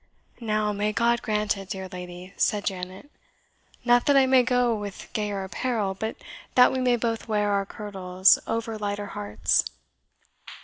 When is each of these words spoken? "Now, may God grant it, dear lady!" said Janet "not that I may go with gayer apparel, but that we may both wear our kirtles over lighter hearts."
"Now, 0.39 0.73
may 0.73 0.93
God 0.93 1.21
grant 1.21 1.55
it, 1.57 1.69
dear 1.69 1.87
lady!" 1.87 2.33
said 2.35 2.65
Janet 2.65 3.11
"not 3.85 4.07
that 4.07 4.17
I 4.17 4.25
may 4.25 4.41
go 4.41 4.73
with 4.73 5.07
gayer 5.13 5.43
apparel, 5.43 5.93
but 5.93 6.15
that 6.55 6.71
we 6.71 6.79
may 6.79 6.95
both 6.95 7.27
wear 7.27 7.51
our 7.51 7.67
kirtles 7.67 8.39
over 8.47 8.79
lighter 8.79 9.05
hearts." 9.13 9.63